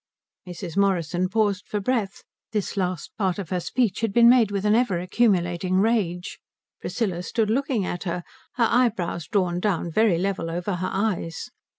Mrs. 0.47 0.75
Morrison 0.75 1.29
paused 1.29 1.67
for 1.67 1.79
breath. 1.79 2.23
This 2.53 2.75
last 2.75 3.15
part 3.19 3.37
of 3.37 3.49
her 3.51 3.59
speech 3.59 3.99
had 4.01 4.11
been 4.11 4.27
made 4.27 4.49
with 4.49 4.65
an 4.65 4.73
ever 4.73 4.97
accumulating 4.99 5.75
rage. 5.77 6.39
Priscilla 6.79 7.21
stood 7.21 7.51
looking 7.51 7.85
at 7.85 8.05
her, 8.05 8.23
her 8.53 8.65
eyebrows 8.67 9.27
drawn 9.27 9.59
down 9.59 9.91
very 9.91 10.17
level 10.17 10.49
over 10.49 10.77
her 10.77 10.89
eyes. 10.91 11.51